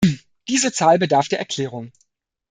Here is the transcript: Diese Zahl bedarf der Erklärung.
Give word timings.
Diese 0.47 0.71
Zahl 0.71 0.97
bedarf 0.97 1.27
der 1.27 1.37
Erklärung. 1.37 1.91